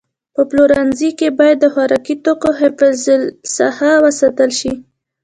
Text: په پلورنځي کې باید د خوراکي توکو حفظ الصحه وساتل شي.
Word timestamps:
په 0.35 0.41
پلورنځي 0.49 1.09
کې 1.19 1.27
باید 1.39 1.57
د 1.61 1.65
خوراکي 1.73 2.15
توکو 2.25 2.49
حفظ 2.59 3.01
الصحه 3.17 3.91
وساتل 4.05 4.51
شي. 4.59 4.73